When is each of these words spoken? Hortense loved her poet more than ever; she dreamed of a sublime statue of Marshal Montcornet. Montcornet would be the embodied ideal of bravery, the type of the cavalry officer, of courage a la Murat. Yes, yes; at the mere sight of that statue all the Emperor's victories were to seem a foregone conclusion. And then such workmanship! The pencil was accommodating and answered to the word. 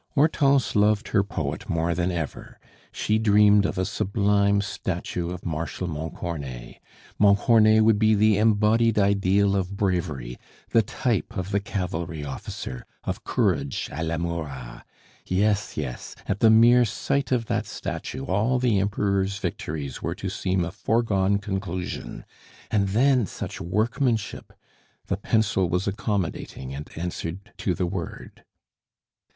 Hortense 0.15 0.75
loved 0.75 1.09
her 1.09 1.21
poet 1.23 1.69
more 1.69 1.93
than 1.93 2.09
ever; 2.09 2.59
she 2.91 3.19
dreamed 3.19 3.67
of 3.67 3.77
a 3.77 3.85
sublime 3.85 4.59
statue 4.61 5.29
of 5.29 5.45
Marshal 5.45 5.85
Montcornet. 5.87 6.79
Montcornet 7.19 7.83
would 7.83 7.99
be 7.99 8.15
the 8.15 8.39
embodied 8.39 8.97
ideal 8.97 9.55
of 9.55 9.77
bravery, 9.77 10.39
the 10.71 10.81
type 10.81 11.37
of 11.37 11.51
the 11.51 11.59
cavalry 11.59 12.25
officer, 12.25 12.83
of 13.03 13.23
courage 13.23 13.89
a 13.91 14.03
la 14.03 14.17
Murat. 14.17 14.87
Yes, 15.27 15.77
yes; 15.77 16.15
at 16.25 16.39
the 16.39 16.49
mere 16.49 16.83
sight 16.83 17.31
of 17.31 17.45
that 17.45 17.67
statue 17.67 18.25
all 18.25 18.57
the 18.57 18.79
Emperor's 18.79 19.37
victories 19.37 20.01
were 20.01 20.15
to 20.15 20.29
seem 20.29 20.65
a 20.65 20.71
foregone 20.71 21.37
conclusion. 21.37 22.25
And 22.71 22.87
then 22.87 23.27
such 23.27 23.61
workmanship! 23.61 24.51
The 25.05 25.17
pencil 25.17 25.69
was 25.69 25.87
accommodating 25.87 26.73
and 26.73 26.89
answered 26.97 27.53
to 27.57 27.75
the 27.75 27.85
word. 27.85 28.43